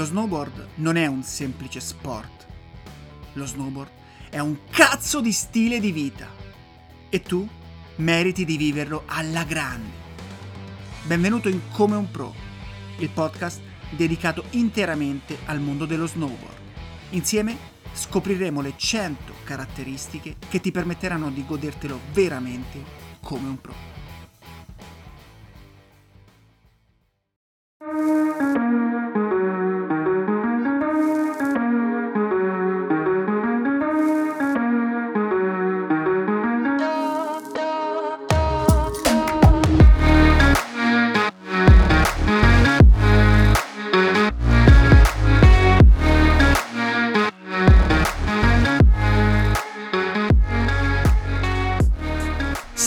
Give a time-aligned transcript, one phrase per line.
[0.00, 2.46] Lo snowboard non è un semplice sport.
[3.34, 3.90] Lo snowboard
[4.30, 6.26] è un cazzo di stile di vita.
[7.10, 7.46] E tu
[7.96, 9.90] meriti di viverlo alla grande.
[11.02, 12.34] Benvenuto in Come un Pro,
[12.96, 13.60] il podcast
[13.90, 16.56] dedicato interamente al mondo dello snowboard.
[17.10, 17.54] Insieme
[17.92, 22.82] scopriremo le 100 caratteristiche che ti permetteranno di godertelo veramente
[23.20, 23.99] come un pro.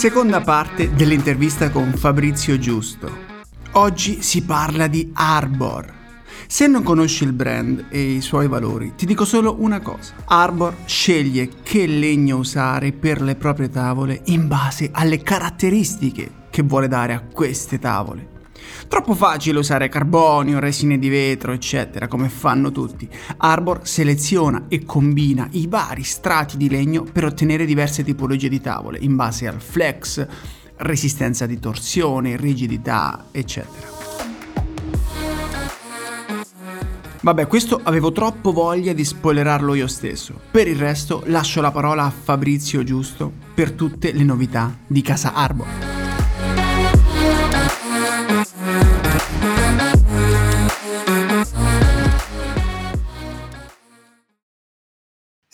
[0.04, 3.10] Seconda parte dell'intervista con Fabrizio Giusto.
[3.72, 5.90] Oggi si parla di Arbor.
[6.46, 10.12] Se non conosci il brand e i suoi valori, ti dico solo una cosa.
[10.26, 16.86] Arbor sceglie che legno usare per le proprie tavole in base alle caratteristiche che vuole
[16.86, 18.33] dare a queste tavole.
[18.88, 23.08] Troppo facile usare carbonio, resine di vetro, eccetera, come fanno tutti.
[23.38, 28.98] Arbor seleziona e combina i vari strati di legno per ottenere diverse tipologie di tavole
[29.00, 30.26] in base al flex,
[30.76, 34.04] resistenza di torsione, rigidità, eccetera.
[37.24, 40.38] Vabbè, questo avevo troppo voglia di spoilerarlo io stesso.
[40.50, 45.32] Per il resto lascio la parola a Fabrizio Giusto per tutte le novità di Casa
[45.32, 46.13] Arbor.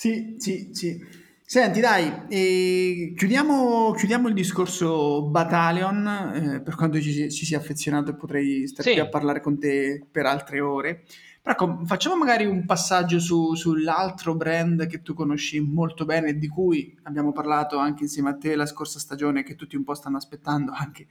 [0.00, 0.98] Sì, sì, sì.
[1.44, 6.06] Senti, dai, eh, chiudiamo, chiudiamo il discorso Battalion,
[6.56, 8.94] eh, per quanto ci, ci sia affezionato e potrei stare Sì.
[8.94, 11.04] qui a parlare con te per altre ore.
[11.42, 16.48] Però ecco, facciamo magari un passaggio su- sull'altro brand che tu conosci molto bene, di
[16.48, 20.16] cui abbiamo parlato anche insieme a te la scorsa stagione, che tutti un po' stanno
[20.16, 21.08] aspettando anche,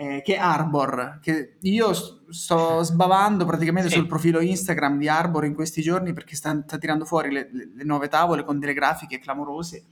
[0.00, 3.96] eh, che è Arbor, che io sto sbavando praticamente Sì.
[3.96, 7.70] sul profilo Instagram di Arbor in questi giorni perché sta, sta tirando fuori le, le-
[7.74, 9.84] le nuove tavole con delle grafiche clamorose.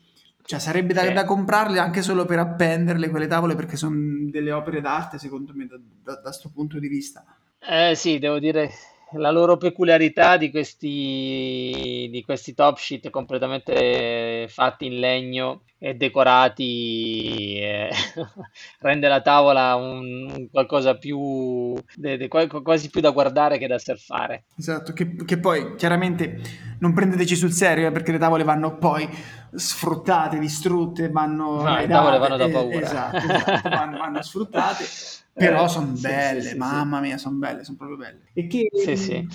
[0.42, 1.12] Cioè, sarebbe da, Sì.
[1.12, 3.96] da comprarle anche solo per appenderle quelle tavole perché sono
[4.30, 5.66] delle opere d'arte, secondo me,
[6.02, 7.22] da questo punto di vista.
[7.60, 8.70] Eh sì, devo dire
[9.12, 17.56] la loro peculiarità di questi, di questi top sheet completamente fatti in legno e decorati
[17.58, 17.90] eh,
[18.80, 23.78] rende la tavola un, un qualcosa più de- de- quasi più da guardare che da
[23.78, 24.44] surfare.
[24.56, 26.40] Esatto, che, che poi chiaramente
[26.80, 29.08] non prendeteci sul serio eh, perché le tavole vanno poi
[29.54, 32.80] sfruttate, distrutte, vanno No, le tavole vanno da eh, paura.
[32.80, 34.84] esatto, esatto, vanno, vanno sfruttate,
[35.38, 38.24] però Eh, sono belle, sì, sì, mamma mia, sono belle, sono proprio belle.
[38.34, 38.68] E che...
[38.72, 39.26] sì, sì.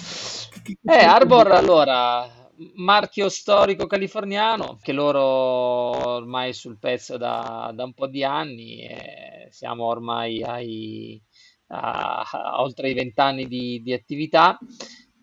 [0.61, 2.27] che- che- Eh, Arbor allora,
[2.75, 9.47] marchio storico californiano, che loro ormai sul pezzo da, da un po' di anni, e
[9.51, 11.21] siamo ormai ai,
[11.67, 14.57] a, a oltre i 20 anni di, di attività,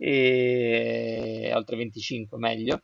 [0.03, 2.81] e oltre 25 meglio.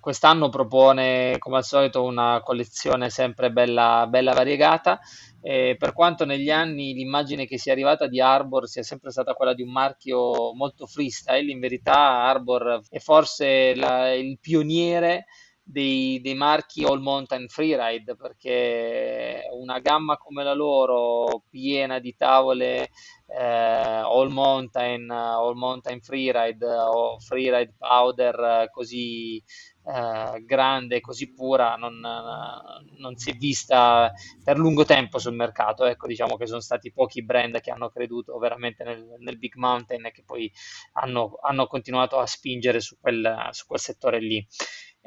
[0.00, 5.00] Quest'anno propone come al solito una collezione sempre bella, bella variegata.
[5.40, 9.54] E per quanto negli anni l'immagine che sia arrivata di Arbor sia sempre stata quella
[9.54, 15.24] di un marchio molto freestyle, in verità Arbor è forse la- il pioniere
[15.70, 22.88] dei, dei marchi All Mountain Freeride perché una gamma come la loro, piena di tavole
[23.26, 29.42] eh, All Mountain, All Mountain Freeride o Freeride Powder eh, così
[29.84, 34.10] eh, grande, così pura, non, non si è vista
[34.42, 35.84] per lungo tempo sul mercato.
[35.84, 40.06] Ecco, diciamo che sono stati pochi brand che hanno creduto veramente nel, nel Big Mountain
[40.06, 40.50] e che poi
[40.92, 44.46] hanno, hanno continuato a spingere su quel, su quel settore lì.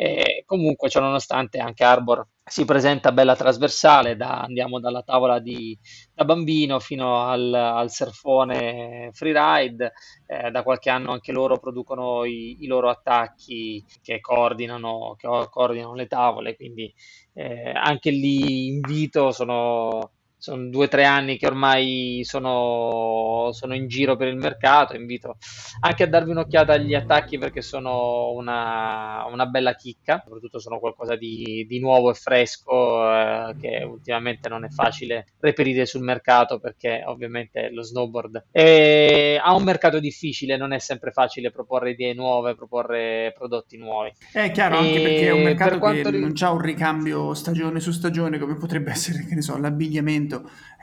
[0.04, 5.78] E comunque, ciò nonostante, anche Arbor si presenta bella trasversale, da- andiamo dalla tavola di,
[6.14, 9.94] da bambino fino al, al surfone freeride.
[10.26, 15.94] Eh, da qualche anno anche loro producono i, i loro attacchi che coordinano, che coordinano
[15.94, 16.92] le tavole, quindi
[17.34, 23.88] eh, anche lì invito, sono, sono due o tre anni che ormai sono, sono in
[23.88, 25.38] giro per il mercato, invito
[25.82, 31.16] anche a darvi un'occhiata agli attacchi perché sono una, una bella chicca, soprattutto sono qualcosa
[31.16, 37.04] di, di nuovo e fresco eh, che ultimamente non è facile reperire sul mercato perché
[37.06, 42.56] ovviamente lo snowboard è- ha un mercato difficile, non è sempre facile proporre idee nuove,
[42.56, 44.12] proporre prodotti nuovi.
[44.32, 47.34] È chiaro, anche perché è un E mercato per che ri- non ha un ricambio
[47.34, 50.31] stagione su stagione come potrebbe essere, che ne so, l'abbigliamento.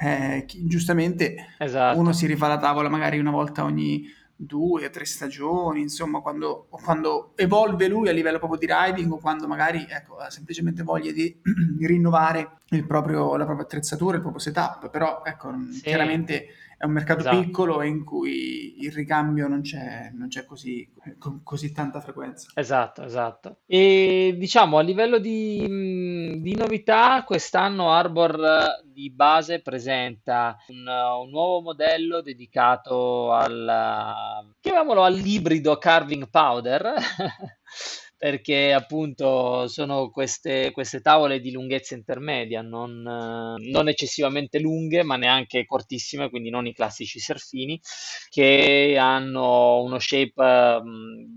[0.01, 2.13] Eh, chi- giustamente uno Esatto.
[2.13, 4.05] si rifà la tavola magari una volta ogni
[4.41, 9.19] due o tre stagioni, insomma, quando, quando, evolve lui a livello proprio di riding o
[9.19, 11.41] quando magari ecco, ha semplicemente voglia di,
[11.77, 15.83] di rinnovare proprio, la propria attrezzatura, il proprio setup, però ecco, sì.
[15.83, 16.49] chiaramente
[16.79, 17.41] è un mercato esatto.
[17.41, 20.89] piccolo in cui il ricambio non c'è, non c'è così,
[21.19, 22.51] con così tanta frequenza.
[22.55, 23.59] Esatto, esatto.
[23.67, 31.63] E diciamo a livello di, di novità, quest'anno Arbor di base presenta un, un nuovo
[31.63, 36.93] modello dedicato al, chiamiamolo all'ibrido carving powder.
[38.19, 45.65] perché appunto sono queste, queste tavole di lunghezza intermedia, non, non, eccessivamente lunghe, ma neanche
[45.65, 47.81] cortissime, quindi non i classici surfini,
[48.29, 50.83] che hanno uno shape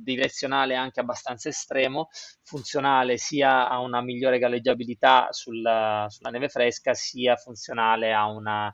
[0.04, 2.10] direzionale anche abbastanza estremo,
[2.52, 8.74] funzionale sia a una migliore galleggiabilità sulla, sulla neve fresca, sia funzionale a una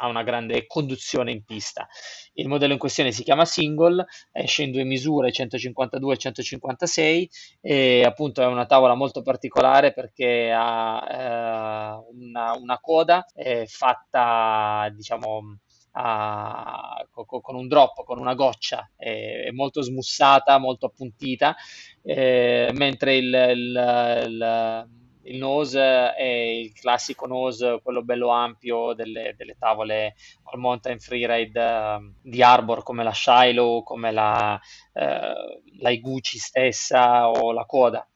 [0.00, 1.88] ha una grande conduzione in pista.
[2.34, 7.30] Il modello in questione si chiama Single, esce in due misure 152 e 156
[7.60, 13.26] e appunto è una tavola molto particolare perché ha eh, una, una, coda
[13.66, 15.58] fatta diciamo
[16.00, 21.56] a, con un drop, con una goccia, è, molto smussata, molto appuntita,
[22.02, 24.88] eh, mentre il, il, il
[25.28, 30.14] il nose è il classico nose, quello bello ampio delle, delle tavole
[30.44, 34.58] al mountain freeride uh, di Arbor come la Shiloh, come la,
[34.98, 38.06] uh, la Iguchi stessa o la Coda.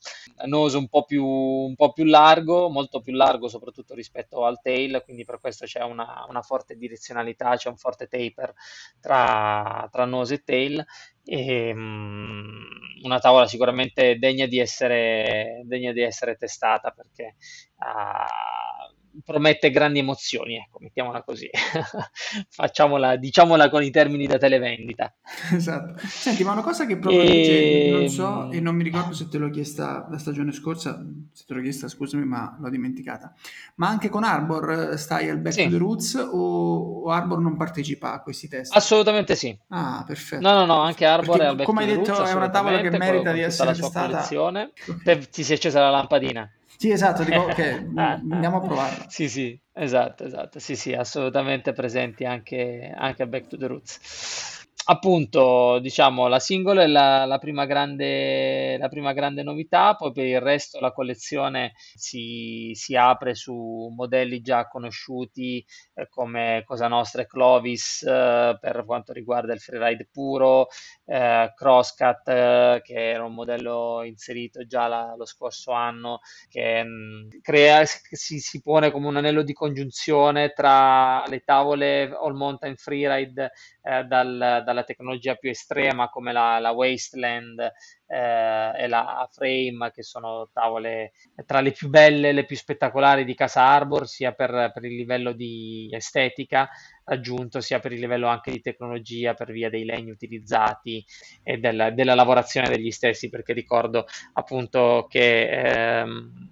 [0.46, 5.02] Nose un po, più, un po' più largo, molto più largo soprattutto rispetto al tail,
[5.05, 8.52] quindi per questo c'è una, una forte direzionalità, c'è un forte taper
[9.00, 10.84] tra, tra nose e tail
[11.25, 12.67] e, um,
[13.05, 17.37] una tavola sicuramente degna di essere, degna di essere testata perché
[17.78, 21.49] uh, promette grandi emozioni, ecco, mettiamola così,
[22.49, 25.14] facciamola, diciamola con i termini da televendita.
[25.53, 26.00] Esatto.
[26.06, 27.88] Senti, ma una cosa che proprio e...
[27.93, 31.55] non so e non mi ricordo se te l'ho chiesta la stagione scorsa, se te
[31.55, 33.35] l'ho chiesta scusami ma l'ho dimenticata,
[33.76, 35.64] ma anche con Arbor stai al Back sì.
[35.64, 38.75] to the Roots o, o, Arbor non partecipa a questi test?
[38.75, 39.56] Assolutamente sì.
[39.69, 40.47] Ah, perfetto.
[40.47, 42.09] No, no, no, anche Arbor Perché, è al Back come to the Roots.
[42.09, 44.26] Come hai detto, è una tavola che merita di essere testata.
[44.26, 45.29] Okay.
[45.31, 46.50] Ti si è accesa la lampadina.
[46.77, 49.07] Sì, esatto, dico che andiamo a provarla.
[49.09, 50.59] Sì, sì, esatto, esatto.
[50.59, 56.82] Sì, sì, assolutamente presenti anche, anche a Back to the Roots appunto, diciamo, la singola
[56.82, 61.73] è la, la, prima grande, la prima grande novità, poi per il resto la collezione
[61.76, 65.64] si, si apre su modelli già conosciuti
[65.94, 70.69] eh, come Cosa Nostra e Clovis eh, per quanto riguarda il freeride puro,
[71.05, 76.88] eh, Crosscut eh, che era un modello inserito già la, lo scorso anno che mh,
[76.88, 82.76] mm, crea, si, si pone come un anello di congiunzione tra le tavole All Mountain
[82.76, 83.52] Freeride
[83.82, 87.61] eh, dal, dalla tecnologia più estrema come la, la Wasteland
[88.07, 91.13] eh, e la Frame, che sono tavole
[91.47, 95.33] tra le più belle, le più spettacolari di Casa Arbor, sia per, per il livello
[95.33, 96.69] di estetica
[97.05, 101.05] aggiunto, sia per il livello anche di tecnologia per via dei legni utilizzati
[101.43, 106.51] e della, della lavorazione degli stessi, perché ricordo appunto che ehm,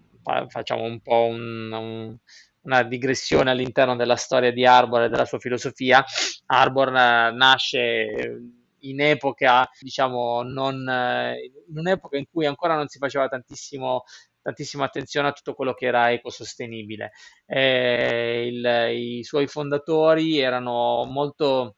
[0.49, 2.17] facciamo un po' un, un
[2.62, 6.05] una digressione all'interno della storia di Arbor e della sua filosofia.
[6.47, 8.40] Arbor eh, nasce
[8.81, 14.05] in epoca, diciamo, non, eh, in un'epoca in cui ancora non si faceva tantissimo
[14.43, 17.12] tantissima attenzione a tutto quello che era ecosostenibile.
[17.47, 21.76] Eh, il, I suoi fondatori erano molto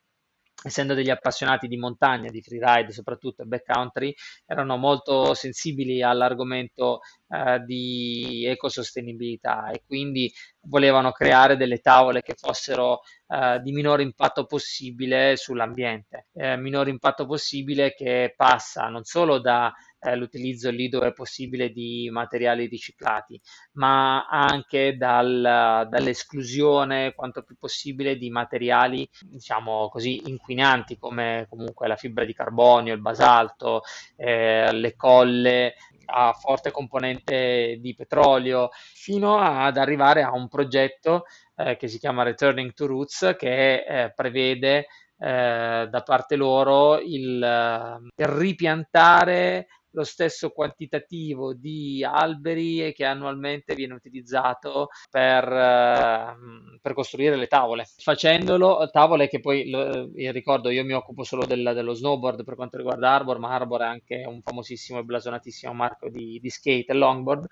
[0.65, 4.15] essendo degli appassionati di montagna, di freeride, soprattutto backcountry,
[4.47, 7.01] erano molto sensibili all'argomento
[7.33, 10.31] eh, di ecosostenibilità e quindi
[10.65, 17.25] volevano creare delle tavole che fossero eh, di minore impatto possibile sull'ambiente, eh, minore impatto
[17.27, 19.73] possibile che passa non solo da
[20.05, 23.41] eh, l'utilizzo lì dove è possibile di materiali riciclati,
[23.73, 31.97] ma anche dal, dall'esclusione quanto più possibile di materiali, diciamo così, inquinanti come comunque la
[31.97, 33.83] fibra di carbonio, il basalto,
[34.17, 35.75] eh, le colle
[36.05, 41.25] a forte componente di petrolio, fino ad arrivare a un progetto
[41.57, 44.87] eh, che si chiama Returning to Roots che eh, prevede
[45.19, 53.95] eh, da parte loro il, il ripiantare lo stesso quantitativo di alberi che annualmente viene
[53.95, 57.87] utilizzato per, eh, per costruire le tavole.
[57.97, 62.55] Facendolo, tavole che poi, lo, eh, ricordo, io mi occupo solo del, dello snowboard per
[62.55, 66.93] quanto riguarda Arbor, ma Arbor è anche un famosissimo e blasonatissimo marco di, di skate
[66.93, 67.47] e longboard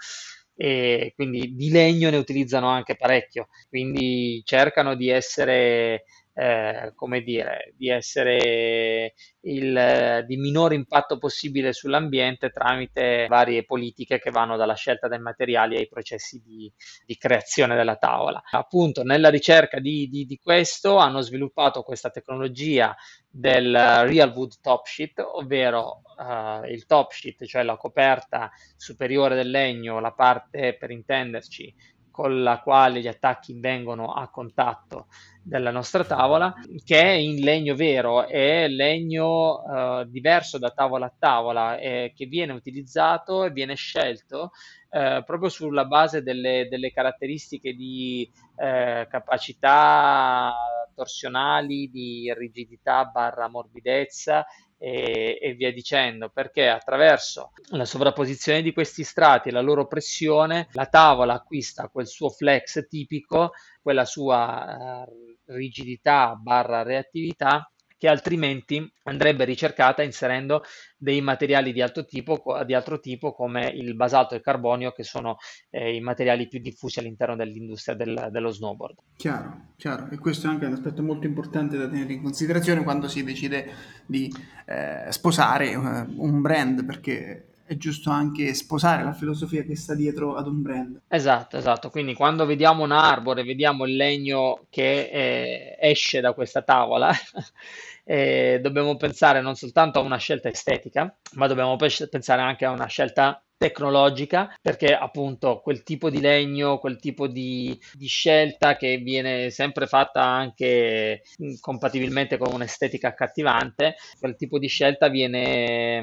[0.61, 7.75] e quindi di legno ne utilizzano anche parecchio, quindi cercano di essere eh, come dire,
[7.77, 15.09] di essere il, di minore impatto possibile sull'ambiente tramite varie politiche che vanno dalla scelta
[15.09, 16.73] dei materiali ai processi di,
[17.05, 18.43] di creazione della tavola.
[18.51, 22.95] Appunto, nella ricerca di, di, di questo hanno sviluppato questa tecnologia
[23.29, 29.51] del real wood top sheet, ovvero uh, il top sheet, cioè la coperta superiore del
[29.51, 31.75] legno, la parte per intenderci
[32.21, 35.07] con la quale gli attacchi vengono a contatto
[35.43, 41.15] della nostra tavola, che è in legno vero, è legno uh, diverso da tavola a
[41.19, 44.51] tavola, eh, che viene utilizzato e viene scelto
[44.91, 50.55] eh, proprio sulla base delle, delle caratteristiche di eh, capacità
[50.95, 54.45] torsionali, di rigidità barra morbidezza
[54.83, 60.69] e, e, via dicendo, perché attraverso la sovrapposizione di questi strati e la loro pressione,
[60.73, 67.71] la tavola acquista quel suo flex tipico, quella sua eh, rigidità barra reattività
[68.01, 70.63] che altrimenti andrebbe ricercata inserendo
[70.97, 75.03] dei materiali di, alto tipo, di altro tipo come il basalto e il carbonio che
[75.03, 75.37] sono
[75.69, 78.97] eh, i materiali più diffusi all'interno dell'industria del, dello snowboard.
[79.17, 83.07] Chiaro, chiaro, e questo è anche un aspetto molto importante da tenere in considerazione quando
[83.07, 83.71] si decide
[84.07, 89.95] di eh, sposare uh, un brand perché è giusto anche sposare la filosofia che sta
[89.95, 91.03] dietro ad un brand.
[91.07, 91.89] Esatto, esatto.
[91.89, 97.13] Quindi quando vediamo un arbore, vediamo il legno che eh, esce da questa tavola,
[98.03, 102.87] eh, dobbiamo pensare non soltanto a una scelta estetica, ma dobbiamo pensare anche a una
[102.87, 109.51] scelta tecnologica, perché appunto quel tipo di legno, quel tipo di, di scelta che viene
[109.51, 111.21] sempre fatta anche
[111.61, 116.01] compatibilmente con un'estetica accattivante, quel tipo di scelta viene,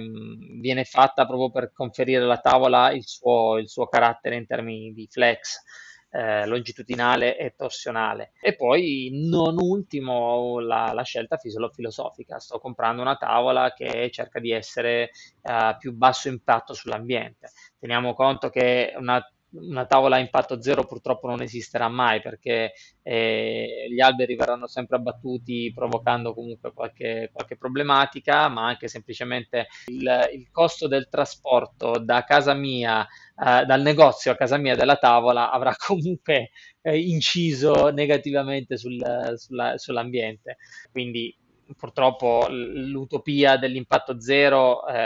[0.60, 5.08] viene fatta proprio per conferire alla tavola il suo, il suo carattere in termini di
[5.10, 5.64] flex
[6.10, 8.32] eh, longitudinale e torsionale.
[8.42, 12.40] E poi, non ultimo, la, la scelta filosofica.
[12.40, 15.12] Sto comprando una tavola che cerca di essere
[15.42, 17.52] eh, più basso impatto sull'ambiente.
[17.80, 19.24] Teniamo conto che una
[19.60, 22.74] una tavola a impatto zero purtroppo non esisterà mai perché
[23.04, 30.30] eh, gli alberi verranno sempre abbattuti provocando comunque qualche, qualche problematica, ma anche semplicemente il,
[30.34, 35.52] il, costo del trasporto da casa mia, eh, dal negozio a casa mia della tavola
[35.52, 39.02] avrà comunque eh, inciso negativamente sul,
[39.36, 40.58] sulla, sull'ambiente.
[40.92, 41.36] Quindi
[41.76, 45.04] purtroppo l'utopia dell'impatto zero eh,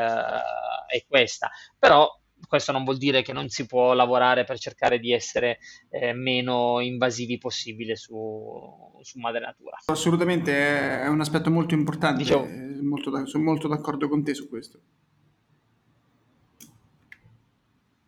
[0.88, 2.08] è questa, però
[2.48, 6.80] questo non vuol dire che non si può lavorare per cercare di essere eh, meno
[6.80, 9.78] invasivi possibile su, su, madre natura.
[9.86, 12.48] Assolutamente, è un aspetto molto importante, Dicevo,
[12.82, 14.80] molto, sono molto d'accordo con te su questo.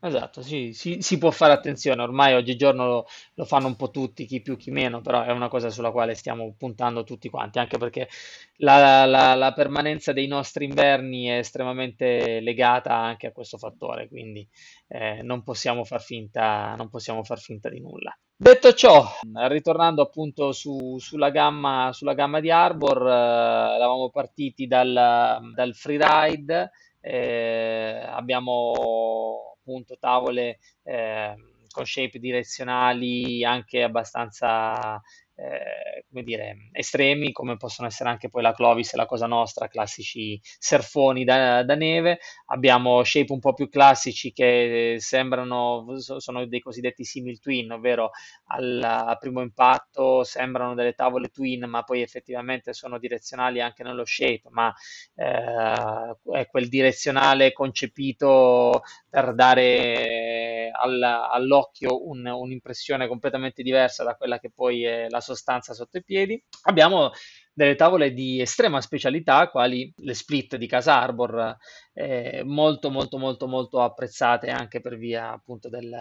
[0.05, 3.05] Esatto, sì, sì, si può fare attenzione, ormai oggigiorno lo,
[3.35, 6.13] lo fanno un po' tutti, chi più chi meno, però è una cosa sulla quale
[6.13, 8.09] stiamo puntando tutti quanti, anche perché
[8.57, 14.45] la, la- la permanenza dei nostri inverni è estremamente legata anche a questo fattore, quindi
[14.89, 18.13] eh, non possiamo far finta, non possiamo far finta di nulla.
[18.35, 19.05] Detto ciò,
[19.47, 26.71] ritornando appunto su- sulla gamma, sulla gamma di Arbor, eh, eravamo partiti dal, dal freeride,
[26.99, 31.35] eh, abbiamo appunto tavole eh,
[31.71, 35.01] con shape direzionali anche abbastanza
[35.35, 39.67] eh, come dire, estremi, come possono essere anche poi la Clovis e la Cosa Nostra,
[39.67, 42.19] classici surfoni da, da, neve.
[42.47, 48.11] Abbiamo shape un po' più classici che sembrano, sono dei cosiddetti simil twin, ovvero
[48.47, 54.05] al, al primo impatto sembrano delle tavole twin, ma poi effettivamente sono direzionali anche nello
[54.05, 54.71] shape, ma
[55.15, 64.39] eh, è quel direzionale concepito per dare al, all'occhio un, un'impressione completamente diversa da quella
[64.39, 66.41] che poi è la sostanza sotto i piedi.
[66.63, 67.11] Abbiamo
[67.53, 71.55] delle tavole di estrema specialità, quali le split di Casa Arbor,
[71.93, 75.93] eh, molto molto molto molto apprezzate anche per via appunto del,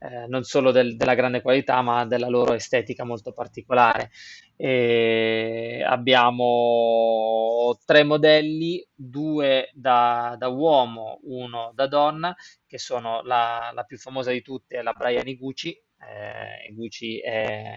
[0.00, 4.10] eh, non solo del, della grande qualità, ma della loro estetica molto particolare.
[4.56, 12.34] E abbiamo tre modelli, due da, da, uomo, uno da donna,
[12.66, 15.70] che sono la, la più famosa di tutte, la Brian Iguchi.
[15.70, 17.76] Eh, Iguchi è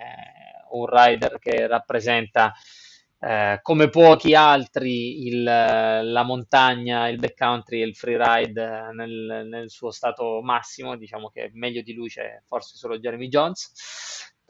[0.71, 2.53] un rider che rappresenta
[3.23, 9.91] eh, come pochi altri il, la montagna, il backcountry e il freeride nel, nel suo
[9.91, 13.71] stato massimo, diciamo che meglio di lui c'è forse solo Jeremy Jones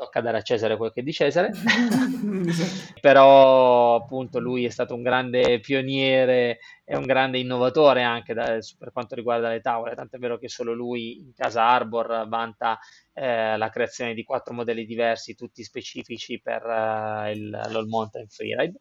[0.01, 1.51] tocca dare a Cesare quel che è di Cesare,
[2.99, 8.91] però appunto lui è stato un grande pioniere e un grande innovatore anche da, per
[8.91, 12.79] quanto riguarda le tavole, tant'è vero che solo lui in casa Arbor vanta
[13.13, 18.79] eh, la creazione di quattro modelli diversi, tutti specifici per eh, il, l'All Mountain Freeride.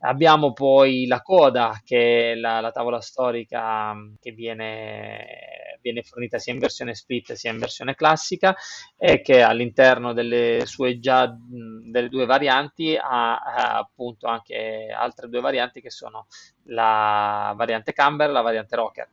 [0.00, 6.52] Abbiamo poi la coda, che è la, la tavola storica che viene viene fornita sia
[6.52, 8.56] in versione split sia in versione classica
[8.96, 15.40] e che all'interno delle sue già delle due varianti ha, ha appunto anche altre due
[15.40, 16.26] varianti che sono
[16.64, 19.08] la variante Camber e la variante Rocker.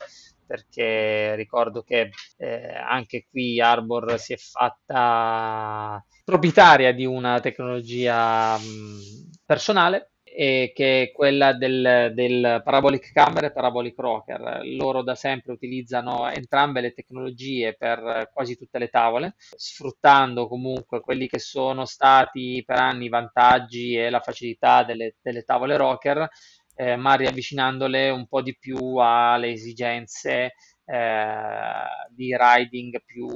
[0.46, 9.42] Perché ricordo che eh, anche qui Arbor si è fatta proprietaria di una tecnologia mh,
[9.46, 14.60] personale e che è quella del, del, Parabolic Camera e Parabolic Rocker.
[14.66, 21.28] Loro da sempre utilizzano entrambe le tecnologie per quasi tutte le tavole, sfruttando comunque quelli
[21.28, 26.30] che sono stati per anni i vantaggi e la facilità delle, delle tavole rocker,
[26.76, 30.54] eh, ma riavvicinandole un po' di più alle esigenze
[30.88, 33.28] eh, di riding più,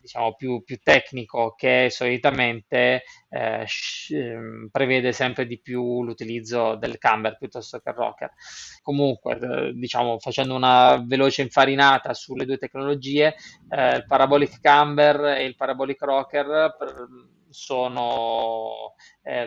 [0.00, 6.98] diciamo, più, più tecnico che solitamente eh, sh- ehm, prevede sempre di più l'utilizzo del
[6.98, 8.30] camber piuttosto che il rocker.
[8.82, 13.34] Comunque, diciamo, facendo una veloce infarinata sulle due tecnologie,
[13.68, 17.08] eh, il parabolic camber e il parabolic rocker per,
[17.50, 19.46] sono eh,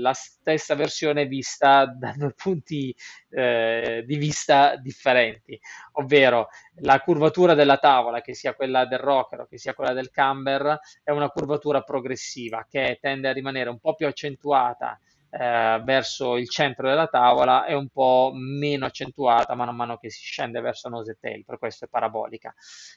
[0.00, 2.94] la stessa versione vista da due punti
[3.30, 5.58] eh, di vista differenti,
[5.92, 6.48] ovvero
[6.80, 10.78] la curvatura della tavola, che sia quella del rocker o che sia quella del camber,
[11.02, 14.98] è una curvatura progressiva che tende a rimanere un po' più accentuata
[15.30, 20.22] eh, verso il centro della tavola e un po' meno accentuata man mano che si
[20.22, 22.54] scende verso nose e tail, per questo è parabolica.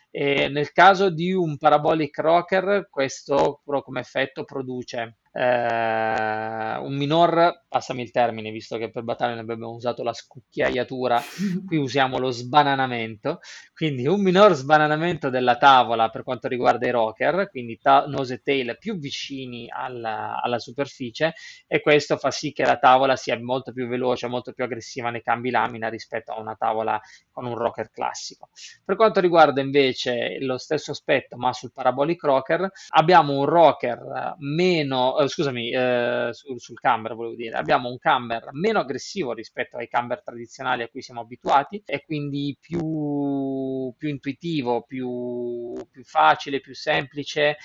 [0.09, 8.01] E nel caso di un parabolic rocker, questo come effetto produce eh, un minor, passami
[8.01, 11.21] il termine, visto che per Battalion abbiamo usato la scucchiaiatura,
[11.67, 13.39] qui usiamo lo sbananamento,
[13.74, 18.41] quindi un minor sbananamento della tavola per quanto riguarda i rocker, quindi ta- nose e
[18.43, 21.33] tail più vicini alla, alla, superficie
[21.67, 25.22] e questo fa sì che la tavola sia molto più veloce, molto più aggressiva nei
[25.22, 27.00] cambi lamina rispetto a una tavola
[27.31, 28.50] con un rocker classico.
[28.83, 35.19] Per quanto riguarda invece lo stesso aspetto, ma sul parabolic rocker, abbiamo un rocker meno
[35.24, 39.88] eh, scusami, eh, sul, sul camber volevo dire, abbiamo un camber meno aggressivo rispetto ai
[39.88, 46.74] camber tradizionali a cui siamo abituati e quindi più, più intuitivo, più, più, facile, più
[46.74, 47.58] semplice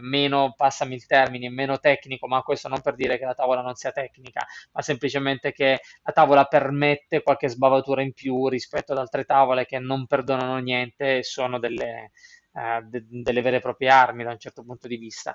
[0.00, 3.74] meno, passami il termine, meno tecnico, ma questo non per dire che la tavola non
[3.74, 9.24] sia tecnica, ma semplicemente che la tavola permette qualche sbavatura in più rispetto ad altre
[9.24, 12.10] tavole che non perdonano niente e sono delle
[12.54, 15.34] eh, de- delle vere e proprie armi da un certo punto di vista.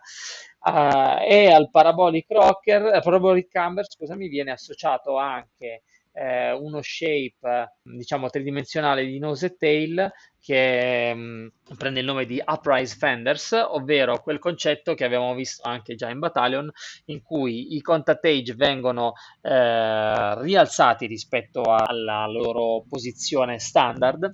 [0.61, 8.29] Uh, e al Parabolic Rocker, Parabolic Camber, scusami, viene associato anche eh, uno shape diciamo
[8.29, 14.19] tridimensionale di nose e tail che mh, mm, prende il nome di Uprise Fenders, ovvero
[14.21, 16.69] quel concetto che abbiamo visto anche già in Battalion,
[17.05, 24.33] in cui i contact age vengono eh, rialzati rispetto alla loro posizione standard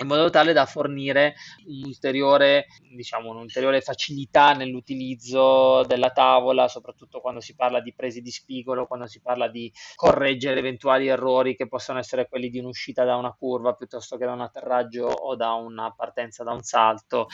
[0.00, 1.34] in modo tale da fornire
[1.66, 8.86] un'ulteriore, diciamo, un'ulteriore facilità nell'utilizzo della tavola, soprattutto quando si parla di prese di spigolo,
[8.86, 13.32] quando si parla di correggere eventuali errori che possono essere quelli di un'uscita da una
[13.32, 17.28] curva piuttosto che da un atterraggio o da una partenza da un salto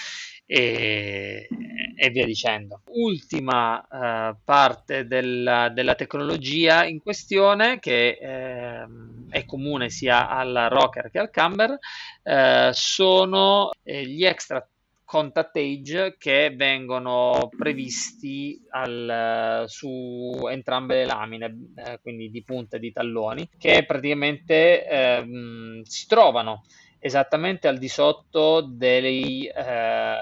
[0.44, 1.48] e,
[1.96, 2.82] e via dicendo.
[2.88, 8.86] Ultima eh, parte del, della tecnologia in questione che eh,
[9.30, 11.78] è comune sia al rocker che al camber
[12.22, 14.66] eh, sono eh, gli extra
[15.10, 22.78] contact age che vengono previsti al, su entrambe le lamine, eh, quindi di punta e
[22.78, 26.62] di talloni, che praticamente ehm, si trovano
[27.00, 30.14] esattamente al di sotto dei, eh,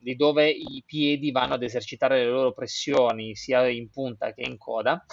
[0.00, 4.58] di dove i piedi vanno ad esercitare le loro pressioni sia in punta che in
[4.58, 5.04] coda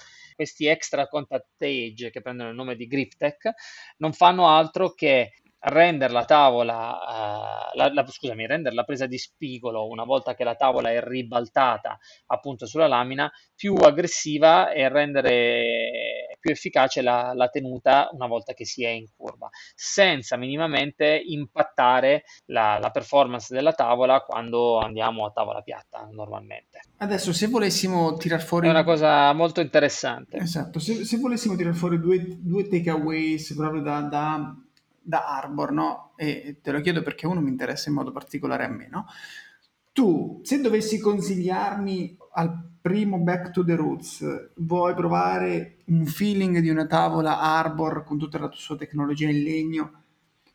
[0.41, 3.51] questi extra contact age che prendono il nome di grip tech
[3.97, 9.19] non fanno altro che rendere la tavola, uh, la, la, scusami, rendere la presa di
[9.19, 15.90] spigolo una volta che la tavola è ribaltata appunto sulla lamina più aggressiva e rendere
[16.41, 22.23] più efficace la, la tenuta una volta che si è in curva, senza minimamente impattare
[22.47, 26.81] la, la performance della tavola quando andiamo a tavola piatta normalmente.
[26.97, 28.67] Adesso se volessimo tirar fuori...
[28.67, 30.37] È una cosa molto interessante.
[30.37, 34.55] Esatto, se, se volessimo tirare fuori due, due takeaways proprio da, da
[35.01, 36.13] da Arbor, no?
[36.15, 39.07] E te lo chiedo perché uno mi interessa in modo particolare a me, no?
[39.91, 46.69] Tu, se dovessi consigliarmi al primo Back to the Roots, vuoi provare un feeling di
[46.69, 49.91] una tavola Arbor con tutta la sua tecnologia in legno?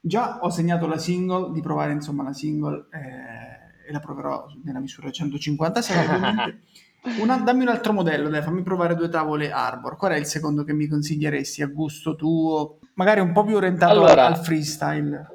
[0.00, 4.80] Già ho segnato la single, di provare insomma la single eh, e la proverò nella
[4.80, 6.60] misura 156 ovviamente.
[7.20, 9.96] Una, dammi un altro modello, dai, fammi provare due tavole Arbor.
[9.96, 12.80] Qual è il secondo che mi consiglieresti a gusto tuo?
[12.94, 15.28] Magari un po' più orientato Allora, al freestyle,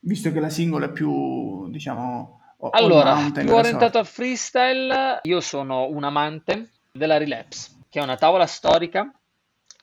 [0.00, 4.06] visto che la single è più, diciamo, o- all allora, mountain più orientato resort.
[4.06, 9.12] al freestyle, io sono un amante della Relapse, che è una tavola storica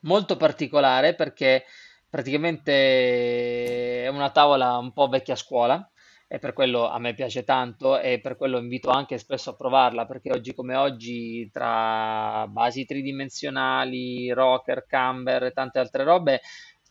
[0.03, 1.65] molto particolare perché
[2.09, 5.89] praticamente è una tavola un po' vecchia scuola
[6.31, 10.05] e per quello a me piace tanto e per quello invito anche spesso a provarla
[10.05, 16.41] perché oggi come oggi tra basi tridimensionali, rocker, camber e tante altre robe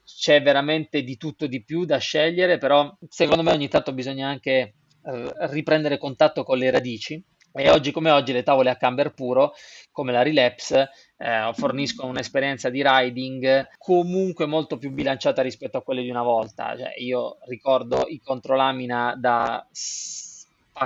[0.05, 4.74] c'è veramente di tutto di più da scegliere, però secondo me ogni tanto bisogna anche
[5.51, 7.23] riprendere contatto con le radici.
[7.53, 9.55] E oggi come oggi le tavole a camber puro,
[9.90, 16.03] come la Relapse, eh, forniscono un'esperienza di riding comunque molto più bilanciata rispetto a quelle
[16.03, 16.77] di una volta.
[16.77, 19.66] Cioè, io ricordo i controlamina da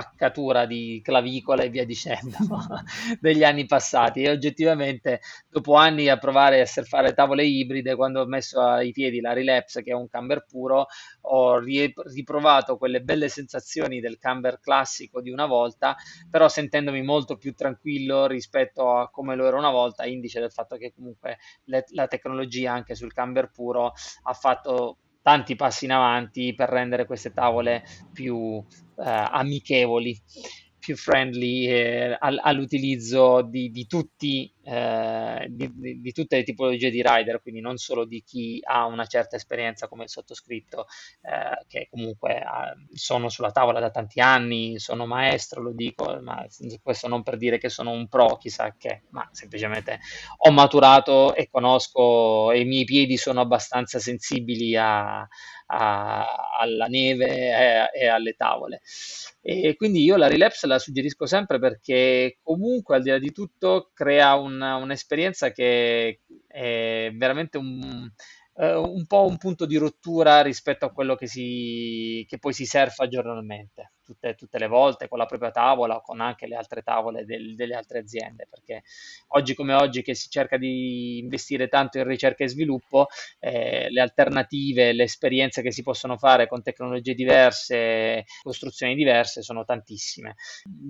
[0.01, 2.37] spaccatura di clavicola e via dicendo
[3.19, 4.21] degli anni passati.
[4.23, 9.19] E oggettivamente dopo anni a provare a surfare tavole ibride quando ho messo ai piedi
[9.21, 10.87] la Relapse che è un camber puro
[11.21, 15.95] ho riprovato quelle belle sensazioni del camber classico di una volta
[16.29, 20.77] però sentendomi molto più tranquillo rispetto a come lo ero una volta indice del fatto
[20.77, 26.53] che comunque le- la tecnologia anche sul camber puro ha fatto tanti passi in avanti
[26.53, 28.63] per rendere queste tavole più
[28.97, 30.15] eh, amichevoli,
[30.77, 36.89] più friendly eh, al- all'utilizzo di, di tutti, eh, di, di- di tutte le tipologie
[36.89, 40.85] di rider, quindi non solo di chi ha una certa esperienza come il sottoscritto,
[41.21, 46.45] eh, che comunque ha- sono sulla tavola da tanti anni, sono maestro, lo dico, ma
[46.81, 49.99] questo non per dire che sono un pro, chissà che, ma semplicemente
[50.37, 55.27] ho maturato e conosco e i miei piedi sono abbastanza sensibili a-
[55.67, 58.81] a- alla neve e, e alle tavole.
[59.41, 63.91] E quindi io la relapse la suggerisco sempre perché comunque al di là di tutto
[63.93, 68.11] crea un- un'esperienza che è veramente un,
[68.55, 72.65] eh, un po' un punto di rottura rispetto a quello che, si, che poi si
[72.65, 76.81] surfa giornalmente, tutte, tutte le volte con la propria tavola o con anche le altre
[76.81, 78.83] tavole del- delle altre aziende, perché
[79.29, 83.07] oggi come oggi che si cerca di investire tanto in ricerca e sviluppo,
[83.39, 89.65] eh, le alternative, le esperienze che si possono fare con tecnologie diverse, costruzioni diverse sono
[89.65, 90.35] tantissime.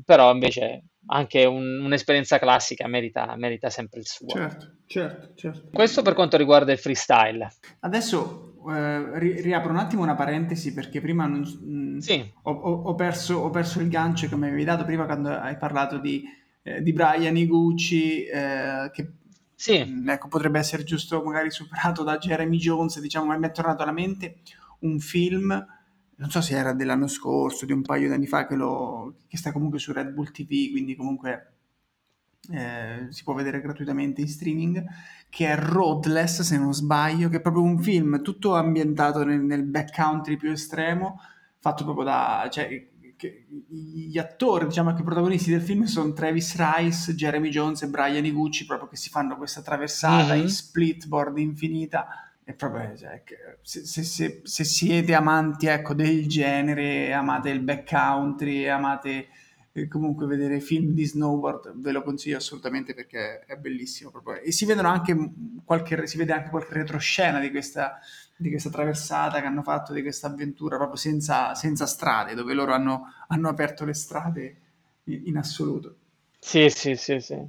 [0.05, 4.27] Però invece anche un- un'esperienza classica merita, merita sempre il suo.
[4.27, 5.69] Certo, certo, certo.
[5.71, 7.51] Questo per quanto riguarda il freestyle.
[7.81, 12.81] Adesso eh, ri- riapro un attimo una parentesi perché prima non mh, Sì, ho, ho-
[12.83, 16.23] ho perso, ho perso il gancio che mi avevi dato prima quando hai parlato di,
[16.63, 19.11] eh, di Brian Iguchi, eh, che
[19.55, 23.51] sì, mh, ecco, potrebbe essere giusto magari superato da Jeremy Jones, diciamo, ma mi è
[23.51, 24.37] tornato alla mente
[24.79, 25.47] un film,
[26.15, 29.37] non so se era dell'anno scorso, di un paio di anni fa, che, lo- che
[29.37, 31.52] sta comunque su Red Bull TV, quindi comunque
[32.51, 34.83] eh, si può vedere gratuitamente in streaming,
[35.29, 39.63] che è Roadless, se non sbaglio, che è proprio un film tutto ambientato nel, nel
[39.63, 41.19] backcountry più estremo,
[41.59, 42.47] fatto proprio da...
[42.51, 47.81] Cioè, che- gli attori, diciamo che i protagonisti del film sono Travis Rice, Jeremy Jones
[47.83, 52.07] e Brian Iguchi, proprio che si fanno questa traversata in mhm, splitboard infinita.
[52.45, 53.23] E proprio, cioè,
[53.61, 59.27] se, se- se- se siete amanti, ecco, del genere, amate il backcountry, amate
[59.87, 64.35] comunque vedere film di snowboard ve lo consiglio assolutamente perché è bellissimo proprio.
[64.35, 65.15] E si vedono anche
[65.65, 67.99] qualche, si vede anche qualche retroscena di questa,
[68.37, 72.73] di questa traversata che hanno fatto, di questa avventura proprio senza, senza strade, dove loro
[72.73, 74.57] hanno, hanno aperto le strade
[75.05, 75.95] in, in assoluto.
[76.39, 77.43] Sì, sì, sì, sì.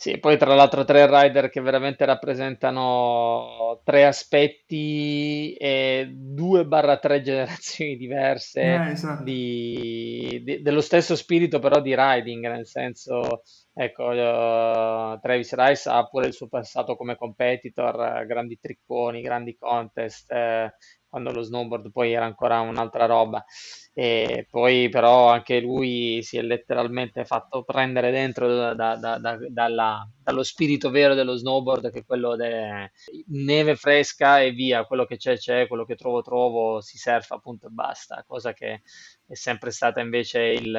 [0.00, 7.20] Sì, poi tra l'altro tre rider che veramente rappresentano tre aspetti e due barra tre
[7.22, 9.22] generazioni diverse Eh, esatto.
[9.22, 13.42] di- di- dello stesso spirito però di riding, nel senso,
[13.74, 19.54] ecco, eh, Travis Rice ha pure il suo passato come competitor, eh, grandi tricconi, grandi
[19.58, 20.72] contest, eh,
[21.10, 23.44] quando lo snowboard poi era ancora un'altra roba.
[23.92, 29.38] E poi però anche lui si è letteralmente fatto prendere dentro da- da- da- da-
[29.48, 32.92] dalla- dallo spirito vero dello snowboard, che è quello de
[33.28, 37.66] neve fresca e via, quello che c'è c'è, quello che trovo trovo, si surfa appunto
[37.66, 38.82] e basta, cosa che
[39.26, 40.72] è sempre stata invece il,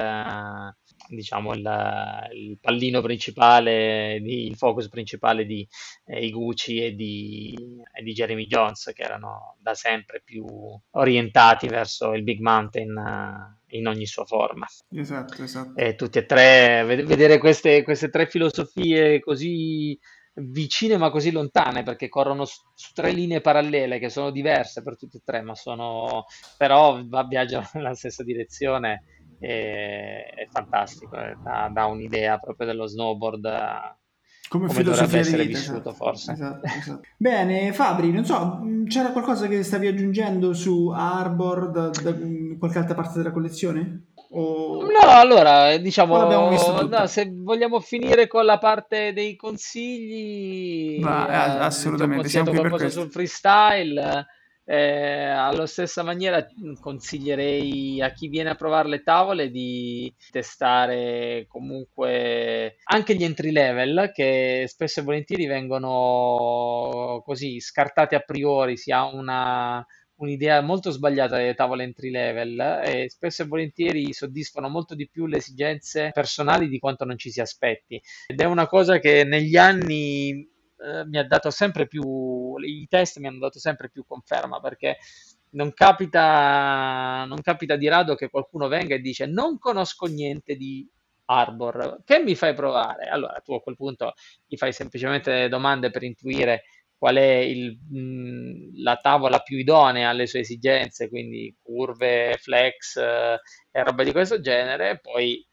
[1.08, 5.68] diciamo, il, il pallino principale, il focus principale di
[6.06, 7.56] eh, Higuchi e di,
[7.94, 10.46] e di Jeremy Jones, che erano da sempre più
[10.92, 12.98] orientati verso il Big Mountain
[13.68, 14.66] in ogni sua forma.
[14.92, 15.76] Esatto, esatto.
[15.76, 19.98] E tutte e tre, vedere queste, queste tre filosofie così
[20.34, 22.62] vicine ma così lontane perché corrono su,
[22.94, 26.26] tre linee parallele che sono diverse per tutte e tre, ma sono
[26.58, 29.04] però viaggiano nella stessa direzione.
[29.40, 33.48] E, è fantastico, eh, dà, dà un'idea proprio dello snowboard
[34.52, 36.34] come, come dovrebbe essere vita, vissuto esatto, forse.
[36.34, 37.02] Esatto, esatto.
[37.16, 42.12] Bene, Fabri, non so, c'era qualcosa che stavi aggiungendo su Arbor da, da
[42.62, 44.12] qualche altra parte della collezione?
[44.34, 44.84] O...
[44.84, 46.24] No, allora, diciamo,
[46.84, 52.70] no, se vogliamo finire con la parte dei consigli, Ma, eh, assolutamente, siamo qui per
[52.70, 53.02] questo.
[53.02, 54.28] sul freestyle
[54.64, 56.46] eh, allo stessa maniera
[56.80, 64.12] consiglierei a chi viene a provare le tavole di testare comunque anche gli entry level
[64.14, 69.86] che spesso e volentieri vengono così scartati a priori, si ha una,
[70.22, 75.26] un'idea molto sbagliata delle tavole entry level e spesso e volentieri soddisfano molto di più
[75.26, 79.58] le esigenze personali di quanto non ci si aspetti ed è una cosa che negli
[79.58, 80.48] anni
[80.84, 84.98] eh, mi ha dato sempre più, i test mi hanno dato sempre più conferma perché
[85.52, 90.88] non capita, non capita di rado che qualcuno venga e dice non conosco niente di
[91.26, 93.08] Arbor, che mi fai provare?
[93.08, 94.14] Allora tu a quel punto
[94.46, 96.64] gli fai semplicemente domande per intuire
[97.02, 103.40] qual è il, mh, la tavola più idonea alle sue esigenze, quindi curve, flex eh,
[103.72, 105.44] e roba di questo genere, poi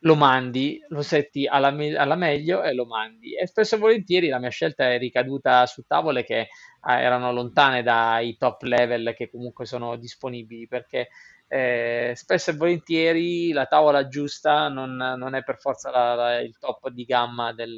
[0.00, 3.34] lo mandi, lo setti alla, alla, meglio e lo mandi.
[3.34, 6.48] E spesso e volentieri la mia scelta è ricaduta su tavole che eh,
[6.82, 11.08] erano lontane dai top level che comunque sono disponibili perché
[11.48, 16.58] eh, spesso e volentieri la tavola giusta non, non è per forza la, la, il
[16.58, 17.74] top di gamma del,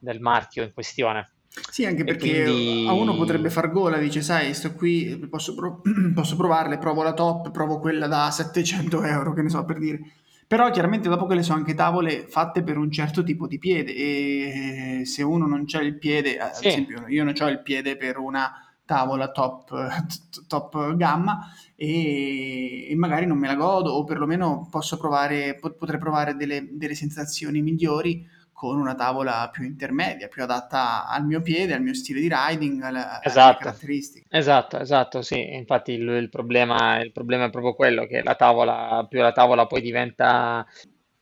[0.00, 1.28] del marchio in questione.
[1.70, 2.86] Sì, anche perché quindi...
[2.88, 5.80] a uno potrebbe far gola, dice, sai, sto qui, posso, pro-
[6.14, 10.00] posso provarle, provo la top, provo quella da 700 euro, che ne so per dire
[10.46, 13.94] però chiaramente dopo che le sono anche tavole fatte per un certo tipo di piede
[13.94, 16.68] e se uno non c'ha il piede, ad sì.
[16.68, 18.52] esempio io non ho il piede per una
[18.84, 20.04] tavola top,
[20.46, 26.36] top gamma e, e, magari non me la godo o perlomeno posso provare, potrei provare
[26.36, 28.24] delle, delle sensazioni migliori
[28.64, 32.82] con una tavola più intermedia, più adatta al mio piede, al mio stile di riding,
[32.82, 33.40] alle, esatto.
[33.40, 34.26] alle caratteristiche.
[34.30, 35.54] Esatto, esatto, sì.
[35.54, 39.66] Infatti il, il, problema, il problema è proprio quello che la tavola, più la tavola
[39.66, 40.66] poi diventa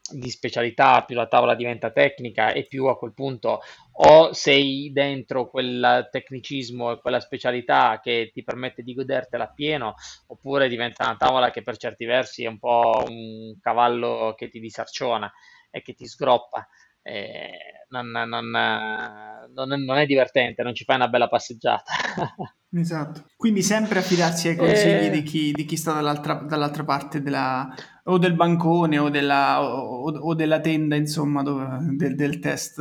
[0.09, 3.61] di specialità, più la tavola diventa tecnica e più a quel punto
[3.95, 9.95] o sei dentro quel tecnicismo e quella specialità che ti permette di godertela pieno,
[10.29, 14.61] oppure diventa una tavola che per certi versi è un po' un cavallo che ti
[14.61, 15.29] disarciona
[15.73, 16.69] e che ti sgroppa
[17.03, 17.51] eh,
[17.89, 18.51] non, non,
[19.55, 21.93] non, non, è divertente, non ci fai una bella passeggiata.
[22.73, 23.25] esatto.
[23.37, 25.11] Quindi sempre affidarsi ai consigli eh...
[25.11, 27.73] di, chi, di, chi, sta dall'altra, dall'altra parte della,
[28.05, 32.81] o del bancone o della, o, o della tenda, insomma, dove, del, del test.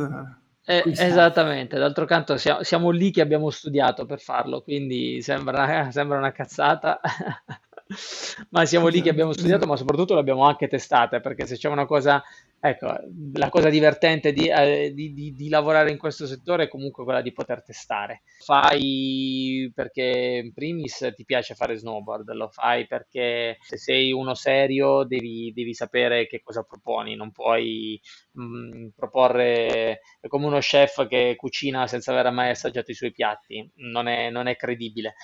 [0.64, 6.18] Eh, esattamente, d'altro canto siamo, siamo, lì che abbiamo studiato per farlo, quindi sembra, sembra
[6.18, 7.00] una cazzata,
[8.50, 11.84] ma siamo lì che abbiamo studiato, ma soprattutto l'abbiamo anche testate, perché se c'è una
[11.84, 12.22] cosa
[12.64, 12.94] Ecco,
[13.34, 17.20] la cosa divertente di, eh, di, di, di, lavorare in questo settore è comunque quella
[17.20, 18.22] di poter testare.
[18.38, 25.02] Fai perché in primis ti piace fare snowboard, lo fai perché se sei uno serio
[25.02, 31.08] devi, devi sapere che cosa proponi, non puoi mh, mm, proporre è come uno chef
[31.08, 35.14] che cucina senza aver mai assaggiato i suoi piatti, non è, non è credibile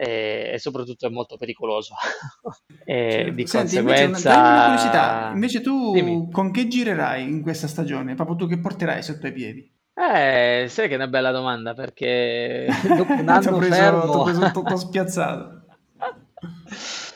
[0.00, 1.94] e, e soprattutto è molto pericoloso.
[2.86, 3.30] e certo.
[3.32, 4.32] di Senti, conseguenza...
[4.32, 6.30] Invece, una curiosità, invece tu Dimmi.
[6.30, 8.14] con che girerai in questa stagione?
[8.14, 9.70] Proprio tu che porterai sotto i piedi?
[9.94, 14.22] Eh, sai che è una bella domanda perché dopo un anno preso, fermo...
[14.22, 15.64] preso tutto spiazzato.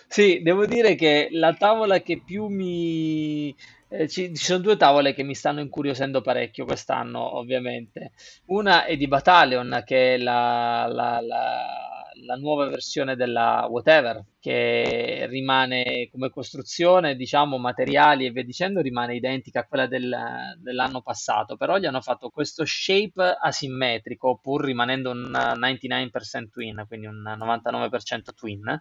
[0.07, 3.55] sì, devo dire che la tavola che più mi...
[3.89, 8.13] Eh, ci, ci, sono due tavole che mi stanno incuriosendo parecchio quest'anno, ovviamente.
[8.47, 15.27] Una è di Battalion, che è la, la, la la nuova versione della Whatever, che
[15.29, 20.15] rimane come costruzione, diciamo, materiali e via dicendo, rimane identica a quella del,
[20.59, 27.07] dell'anno passato, però gli hanno fatto questo shape asimmetrico, pur rimanendo un 99% twin, quindi
[27.07, 28.79] un 99% twin,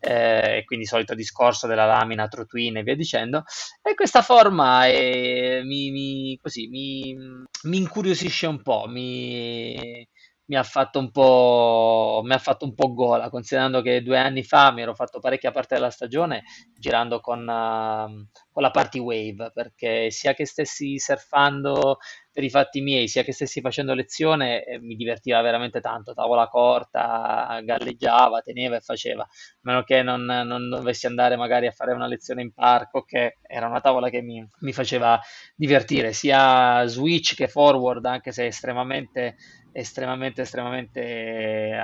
[0.00, 3.44] eh, quindi solito discorso della lamina true twin e via dicendo,
[3.82, 10.06] e questa forma è, mi, mi, così, mi, mi incuriosisce un po', mi
[10.46, 14.42] mi ha fatto un po', mi ha fatto un po' gola, considerando che due anni
[14.42, 16.42] fa mi ero fatto parecchia parte della stagione
[16.76, 21.98] girando con, uh, con la party wave, perché sia che stessi surfando
[22.30, 26.48] per i fatti miei, sia che stessi facendo lezione, eh, mi divertiva veramente tanto, tavola
[26.48, 29.28] corta, galleggiava, teneva e faceva, a
[29.62, 33.66] meno che non, non, dovessi andare magari a fare una lezione in parco, che era
[33.68, 35.18] una tavola che mi, mi faceva
[35.54, 39.36] divertire, sia switch che forward, anche se estremamente
[39.74, 41.78] estremamente, estremamente eh,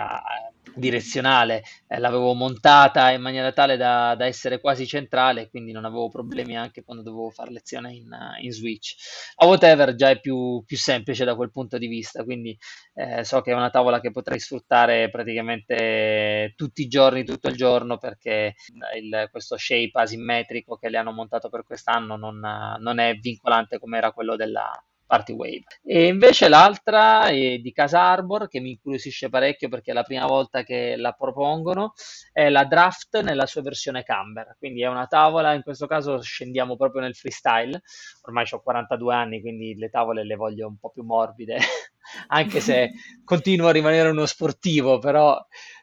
[0.74, 1.62] direzionale.
[1.88, 6.56] Eh, l'avevo montata in maniera tale da, da, essere quasi centrale, quindi non avevo problemi
[6.56, 8.08] anche quando dovevo fare lezione in,
[8.40, 8.94] in Switch.
[9.36, 12.56] A whatever già è più, più, semplice da quel punto di vista, quindi
[12.94, 17.56] eh, so che è una tavola che potrei sfruttare praticamente tutti i giorni, tutto il
[17.56, 18.54] giorno, perché
[18.96, 23.98] il, questo shape asimmetrico che le hanno montato per quest'anno non, non è vincolante come
[23.98, 24.70] era quello della,
[25.10, 25.64] Party Wave.
[25.82, 30.24] E invece l'altra è di Casa Arbor, che mi incuriosisce parecchio perché è la prima
[30.26, 31.94] volta che la propongono,
[32.32, 36.76] è la Draft nella sua versione Camber, quindi è una tavola, in questo caso scendiamo
[36.76, 37.82] proprio nel freestyle,
[38.22, 41.58] ormai ho 42 anni, quindi le tavole le voglio un po' più morbide,
[42.28, 42.92] anche se
[43.24, 45.36] continuo a rimanere uno sportivo, però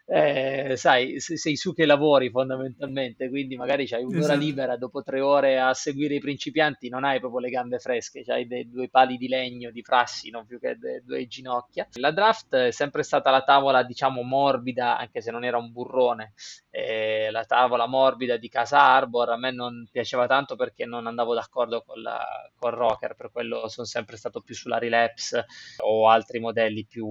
[0.10, 4.40] eh, sai, sei su che lavori fondamentalmente, quindi magari hai un'ora esatto.
[4.40, 8.48] libera dopo tre ore a seguire i principianti, non hai proprio le gambe fresche, hai
[8.48, 11.88] dei due pali di legno, di prassi, non più che de, due ginocchia.
[11.96, 16.34] La draft è sempre stata la tavola, diciamo, morbida, anche se non era un burrone,
[16.70, 21.34] eh, la tavola morbida di Casa Arbor, a me non piaceva tanto perché non andavo
[21.34, 25.48] d'accordo con, la, con rocker, per quello sono sempre stato più sulla relapse
[25.80, 27.06] o altri modelli più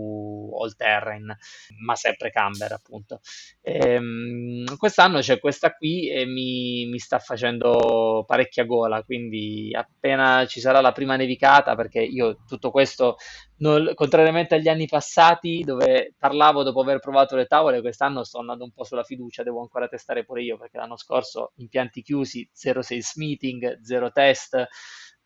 [0.59, 1.37] all terrain,
[1.85, 3.21] ma sempre camber appunto.
[3.63, 10.61] Ehm, quest'anno c'è questa qui e mi, mi, sta facendo parecchia gola, quindi appena ci
[10.61, 13.17] sarà la prima nevicata, perché io tutto questo,
[13.59, 18.65] non, contrariamente agli anni passati dove parlavo dopo aver provato le tavole, quest'anno sto andando
[18.65, 22.83] un po' sulla fiducia, devo ancora testare pure io, perché l'anno scorso impianti chiusi, 0
[22.83, 24.69] sales meeting, 0 test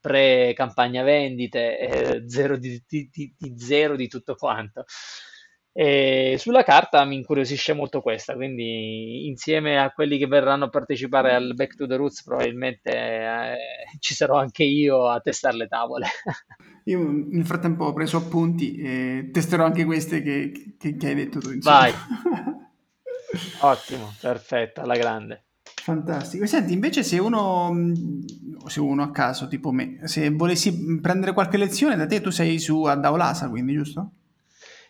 [0.01, 4.85] pre-campagna vendite, eh, zero di, di, di, di, zero di tutto quanto.
[5.73, 11.33] E sulla carta mi incuriosisce molto questa, quindi insieme a quelli che verranno a partecipare
[11.33, 13.57] al Back to the Roots probabilmente eh,
[14.01, 16.07] ci sarò anche io a testare le tavole.
[16.85, 21.39] Io nel frattempo ho preso appunti e testerò anche queste che, che, che hai detto
[21.39, 21.51] tu.
[21.51, 21.79] Insomma.
[21.79, 21.93] Vai.
[23.61, 25.45] Ottimo, perfetto, alla grande.
[25.63, 26.47] Fantastico.
[26.47, 27.71] Senti, invece se uno,
[28.67, 32.59] se uno a caso, tipo me, se volessi prendere qualche lezione da te, tu sei
[32.59, 34.13] su a Daolasa, quindi, giusto?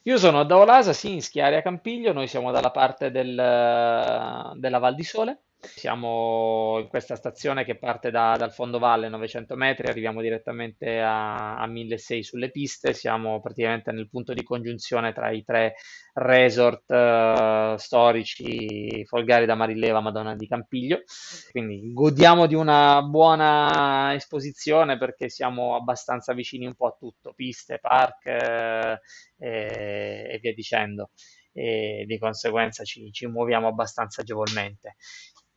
[0.04, 4.94] Io sono a Daolasa, sì, in Schiaria Campiglio, noi siamo dalla parte del, della Val
[4.94, 11.00] di Sole siamo in questa stazione che parte da, dal fondovalle 900 metri, arriviamo direttamente
[11.00, 15.74] a, a 1600 sulle piste, siamo praticamente nel punto di congiunzione tra i tre
[16.14, 21.02] resort uh, storici Folgari da Marileva, Madonna di Campiglio,
[21.50, 27.78] quindi godiamo di una buona esposizione perché siamo abbastanza vicini un po' a tutto, piste,
[27.80, 31.10] park uh, e, e via dicendo
[31.52, 34.96] e di conseguenza ci, ci muoviamo abbastanza agevolmente.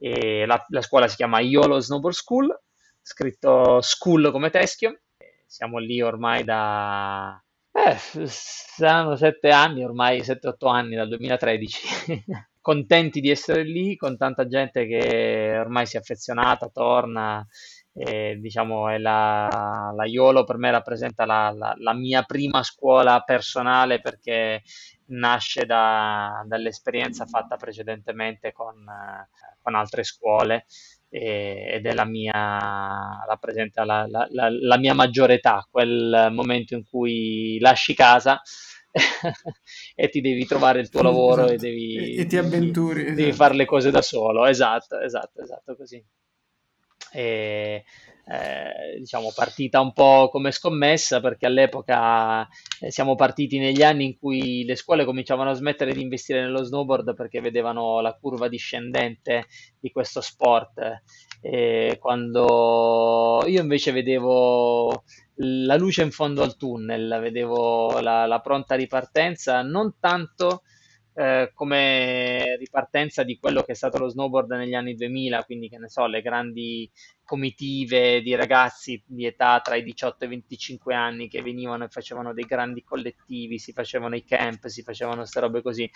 [0.10, 2.60] La, la, scuola si chiama Iolo Snowboard School,
[3.02, 5.00] scritto school come teschio.
[5.46, 7.42] Siamo lì ormai da...
[7.72, 7.96] Eh,
[8.28, 11.88] saranno sette anni, ormai 7-8 anni dal 2013.
[12.60, 17.46] Contenti di essere lì, con tanta gente che ormai si è affezionata, torna.
[17.96, 23.22] E, diciamo, è la, la Iolo per me rappresenta la, la, la mia prima scuola
[23.22, 24.64] personale perché
[25.08, 28.84] nasce da, dall'esperienza fatta precedentemente con,
[29.62, 30.66] con altre scuole
[31.10, 36.74] e, ed è la mia, rappresenta la, la, la, la, mia maggiore età, quel momento
[36.74, 38.42] in cui lasci casa
[39.96, 41.54] e ti devi trovare il tuo lavoro esatto.
[41.54, 43.22] e devi, e ti avventuri, devi, esatto.
[43.22, 46.04] devi fare le cose da solo, esatto, esatto, esatto così.
[47.14, 47.84] E,
[48.26, 52.48] eh, diciamo partita un po' come scommessa perché all'epoca
[52.80, 56.64] eh, siamo partiti negli anni in cui le scuole cominciavano a smettere di investire nello
[56.64, 59.48] snowboard perché vedevano la curva discendente
[59.78, 61.02] di questo sport.
[61.42, 65.04] E quando io invece vedevo
[65.38, 70.62] la luce in fondo al tunnel, vedevo la, la pronta ripartenza, non tanto
[71.16, 75.78] eh, come ripartenza di quello che è stato lo snowboard negli anni 2000, quindi che
[75.78, 76.90] ne so, le grandi
[77.24, 81.90] comitive di ragazzi di età tra i 18 e i 25 anni che venivano e
[81.90, 85.90] facevano dei grandi collettivi, si facevano i camp, si facevano queste robe così,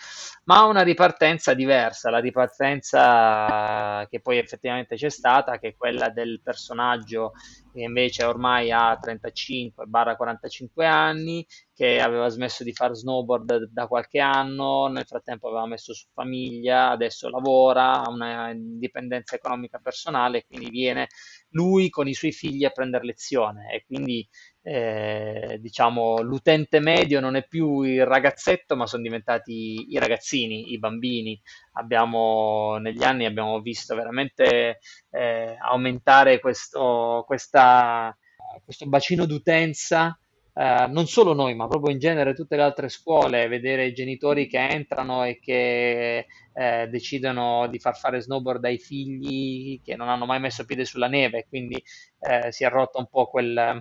[0.44, 6.40] ma una ripartenza diversa, la ripartenza che poi effettivamente c'è stata, che è quella del
[6.42, 7.32] personaggio
[7.72, 14.88] che invece ormai ha 35-45 anni, che aveva smesso di fare snowboard da qualche anno,
[14.88, 21.06] nel frattempo aveva messo su famiglia, adesso lavora, ha una indipendenza economica personale, quindi viene
[21.50, 24.28] lui con i suoi figli a prendere lezione e quindi
[24.62, 30.78] eh, diciamo l'utente medio non è più il ragazzetto ma sono diventati i ragazzini, i
[30.78, 31.40] bambini.
[31.74, 34.78] Abbiamo, negli anni abbiamo visto veramente
[35.10, 38.16] eh, aumentare questo, questa,
[38.64, 40.18] questo bacino d'utenza
[40.58, 44.48] Uh, non solo noi, ma proprio in genere tutte le altre scuole, vedere i genitori
[44.48, 50.26] che entrano e che eh, decidono di far fare snowboard ai figli che non hanno
[50.26, 51.80] mai messo piede sulla neve, quindi
[52.18, 53.80] eh, si è rotto un po' quel,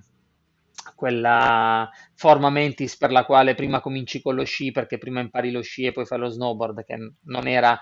[0.95, 5.63] quella forma mentis per la quale prima cominci con lo sci perché prima impari lo
[5.63, 7.75] sci e poi fai lo snowboard, che non era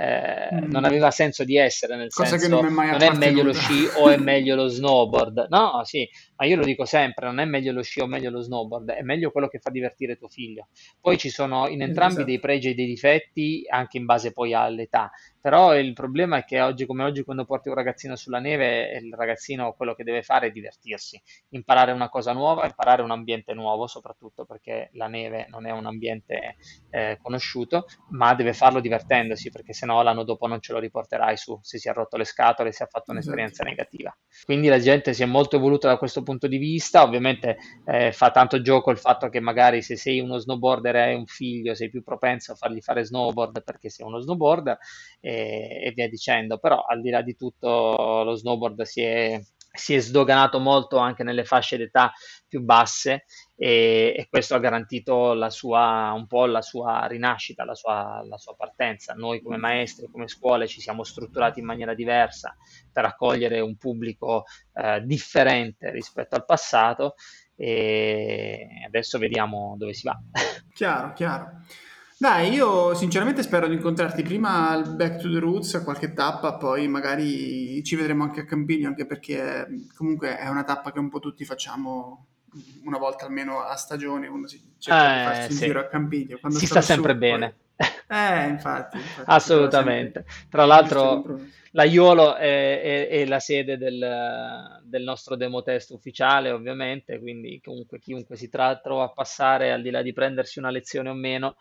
[0.00, 0.70] eh, mm.
[0.70, 3.52] non aveva senso di essere, nel Cosa senso che non, è, non è meglio lo
[3.52, 5.48] sci o è meglio lo snowboard.
[5.50, 8.40] No, sì, ma io lo dico sempre, non è meglio lo sci o meglio lo
[8.40, 10.68] snowboard, è meglio quello che fa divertire tuo figlio.
[10.98, 12.26] Poi ci sono in entrambi esatto.
[12.28, 15.10] dei pregi e dei difetti, anche in base poi all'età.
[15.38, 19.14] Però il problema è che oggi come oggi quando porti un ragazzino sulla neve, il
[19.14, 21.20] ragazzino quello che deve fare è divertirsi,
[21.50, 25.86] imparare una cosa nuova, imparare un ambiente nuovo, soprattutto perché la neve non è un
[25.86, 26.56] ambiente
[26.90, 31.36] eh, conosciuto, ma deve farlo divertendosi, perché se no l'anno dopo non ce lo riporterai
[31.36, 33.68] su, se si è rotto le scatole, se ha fatto un'esperienza esatto.
[33.68, 34.16] negativa.
[34.44, 38.30] Quindi la gente si è molto evoluta da questo punto di vista, ovviamente eh, fa
[38.30, 41.90] tanto gioco il fatto che magari se sei uno snowboarder e hai un figlio sei
[41.90, 44.78] più propenso a fargli fare snowboard perché sei uno snowboarder
[45.20, 49.40] e, e via dicendo, però al di là di tutto lo snowboard si è,
[49.72, 52.12] si è sdoganato molto anche nelle fasce d'età
[52.48, 53.24] più basse
[53.56, 58.36] e, e, questo ha garantito la sua, un po' la sua rinascita, la sua, la
[58.38, 59.14] sua, partenza.
[59.14, 62.56] Noi come maestri, come scuole ci siamo strutturati in maniera diversa
[62.92, 64.44] per accogliere un pubblico
[64.74, 67.14] eh, differente rispetto al passato
[67.54, 70.18] e adesso vediamo dove si va.
[70.72, 71.60] Chiaro, chiaro.
[72.20, 76.58] Dai, io sinceramente spero di incontrarti prima al Back to the Roots, a qualche tappa,
[76.58, 79.66] poi magari ci vedremo anche a Campiglio, anche perché
[79.96, 82.26] comunque è una tappa che un po' tutti facciamo
[82.84, 85.64] una volta almeno a stagione, uno si cerca eh, di farsi sì.
[85.64, 86.38] giro a Campiglio.
[86.38, 87.54] Quando si sta sempre su, bene.
[87.76, 87.88] Poi...
[88.10, 88.98] Eh, infatti.
[88.98, 90.26] infatti Assolutamente.
[90.50, 91.24] Tra l'altro
[91.70, 97.62] la Iolo è, è, è la sede del, del, nostro demo test ufficiale, ovviamente, quindi
[97.64, 101.14] comunque chiunque si tra- trova a passare, al di là di prendersi una lezione o
[101.14, 101.56] meno,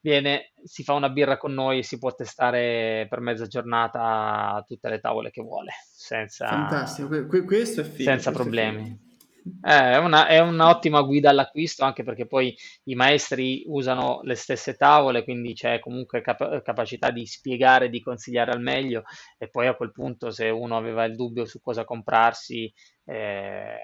[0.00, 4.88] viene, si fa una birra con noi e si può testare per mezza giornata tutte
[4.88, 9.08] le tavole che vuole, senza, Fantastico, questo è figo, senza questo problemi.
[9.60, 15.24] È, una, è un'ottima guida all'acquisto anche perché poi i maestri usano le stesse tavole,
[15.24, 19.02] quindi c'è comunque cap- capacità di spiegare, di consigliare al meglio
[19.38, 22.70] e poi a quel punto se uno aveva il dubbio su cosa comprarsi
[23.06, 23.78] eh,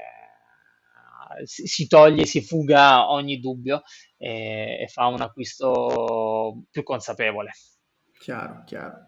[1.45, 3.83] si toglie, si fuga ogni dubbio
[4.17, 7.53] e, e fa un acquisto più consapevole.
[8.19, 9.07] Chiaro, chiaro.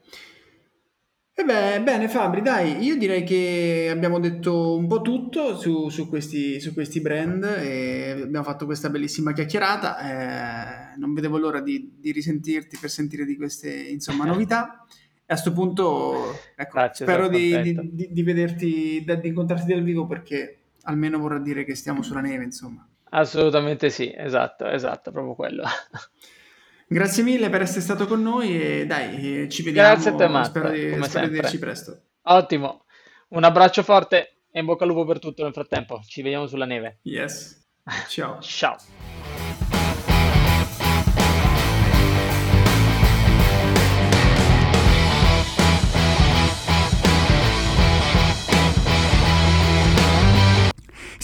[1.38, 6.08] E beh, bene Fabri, dai, io direi che abbiamo detto un po' tutto su, su
[6.08, 10.94] questi, su questi brand e abbiamo fatto questa bellissima chiacchierata.
[10.94, 14.84] Eh, non vedevo l'ora di, di risentirti per sentire di queste insomma, novità.
[14.90, 20.06] E a questo punto ecco, Grazie, spero di, di, di, vederti, di incontrarti dal vivo
[20.06, 22.86] perché almeno vorrà dire che stiamo sulla neve, insomma.
[23.10, 25.64] Assolutamente sì, esatto, esatto, proprio quello.
[26.90, 29.88] Grazie mille per essere stato con noi e dai, ci vediamo.
[29.90, 32.00] Grazie a te, Matt, spero di, spero di vederci presto.
[32.22, 32.84] Ottimo.
[33.28, 36.00] Un abbraccio forte e in bocca al lupo per tutto nel frattempo.
[36.06, 37.00] Ci vediamo sulla neve.
[37.02, 37.66] Yes.
[38.08, 38.40] Ciao.
[38.40, 38.76] Ciao.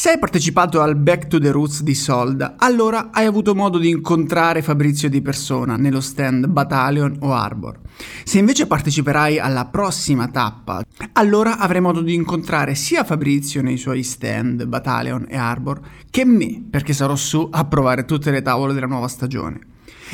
[0.04, 3.88] Se hai partecipato al Back to the Roots di Solda, allora hai avuto modo di
[3.88, 7.80] incontrare Fabrizio di persona nello stand Battalion o Arbor.
[8.22, 14.02] Se invece parteciperai alla prossima tappa, allora avrai modo di incontrare sia Fabrizio nei suoi
[14.02, 15.80] stand Battalion e Arbor
[16.10, 19.58] che me, perché sarò su a provare tutte le tavole della nuova stagione.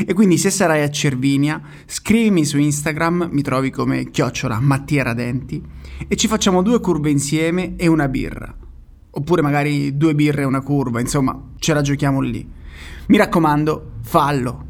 [0.06, 5.60] E quindi se sarai a Cervinia, scrivimi su Instagram, mi trovi come chiocciola Mattia Radenti,
[6.06, 8.54] e ci facciamo due curve insieme e una birra
[9.10, 12.48] oppure magari due birre e una curva, insomma, ce la giochiamo lì.
[13.06, 14.66] Mi raccomando, fallo.